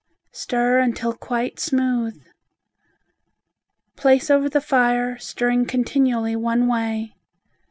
[0.31, 2.19] Stir until quite smooth.
[3.95, 7.13] Place over the fire, stirring continually one way.